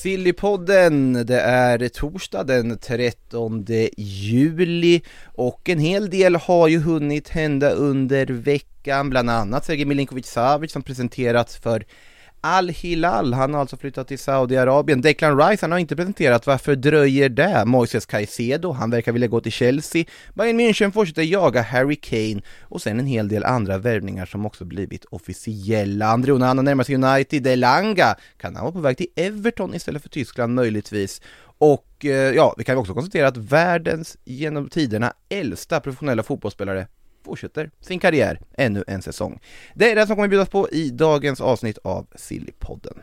[0.00, 7.70] Sillypodden, det är torsdag den 13 juli och en hel del har ju hunnit hända
[7.70, 11.84] under veckan, bland annat Sergej Milinkovic Savic som presenterats för
[12.40, 15.00] Al-Hilal, han har alltså flyttat till Saudiarabien.
[15.00, 17.64] Declan Rice, han har inte presenterat, varför dröjer det?
[17.66, 20.04] Moises Caicedo, han verkar vilja gå till Chelsea.
[20.34, 24.64] Bayern München fortsätter jaga Harry Kane och sen en hel del andra värvningar som också
[24.64, 26.06] blivit officiella.
[26.06, 30.08] André Onana närmar sig United, Elanga, kan han vara på väg till Everton istället för
[30.08, 31.20] Tyskland möjligtvis?
[31.58, 36.86] Och eh, ja, vi kan också konstatera att världens genom tiderna äldsta professionella fotbollsspelare
[37.24, 39.40] fortsätter sin karriär ännu en säsong.
[39.74, 43.02] Det är det som kommer bjudas på i dagens avsnitt av Sillypodden.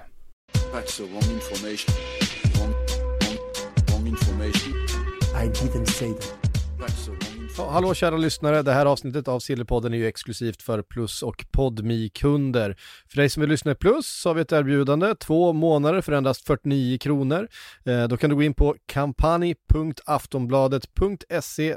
[5.37, 7.16] I didn't say that.
[7.57, 11.45] Ja, hallå kära lyssnare, det här avsnittet av Sillypodden är ju exklusivt för Plus och
[11.51, 12.77] podmi kunder
[13.09, 16.11] För dig som vill lyssna i Plus så har vi ett erbjudande, två månader för
[16.11, 17.47] endast 49 kronor.
[17.85, 21.75] Eh, då kan du gå in på kampanj.aftonbladet.se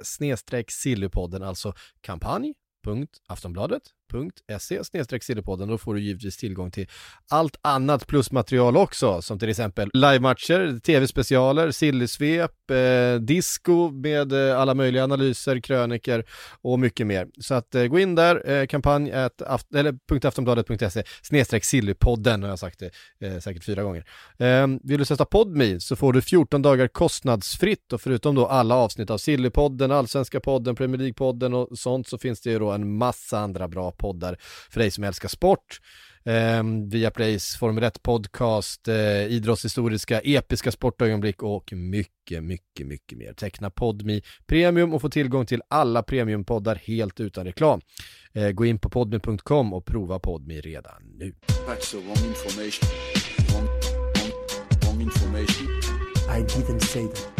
[0.69, 1.75] sillypodden, alltså
[4.11, 5.69] kampanj.aftonbladet.se sillypodden.
[5.69, 6.87] Då får du givetvis tillgång till
[7.31, 14.75] allt annat plusmaterial också, som till exempel livematcher, tv-specialer, sillysvep, eh, disco med eh, alla
[14.75, 16.25] möjliga analyser, kröniker
[16.63, 17.29] och mycket mer.
[17.41, 22.51] Så att eh, gå in där, eh, kampanj at, aft, eller .aftonbladet.se snedstreck sillypodden har
[22.51, 24.05] jag sagt det eh, säkert fyra gånger.
[24.39, 28.75] Eh, vill du testa Podme så får du 14 dagar kostnadsfritt och förutom då alla
[28.75, 32.97] avsnitt av Sillypodden, Allsvenska podden, Premier League-podden och sånt så finns det ju då en
[32.97, 34.37] massa andra bra poddar
[34.71, 35.81] för dig som älskar sport.
[36.25, 43.33] Eh, via Plays Formel 1 podcast, eh, idrottshistoriska, episka sportögonblick och mycket, mycket, mycket mer.
[43.33, 47.81] Teckna Podmi Premium och få tillgång till alla premiumpoddar helt utan reklam.
[48.33, 51.35] Eh, gå in på podmi.com och prova Podmi redan nu.
[51.67, 52.89] That's the wrong information.
[53.49, 53.67] Wrong,
[54.15, 54.33] wrong,
[54.83, 55.67] wrong information.
[56.29, 57.40] I didn't say that.